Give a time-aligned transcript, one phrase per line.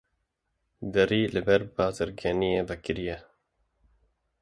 [0.93, 3.17] Derî li ber bazirganiyê vekiriye.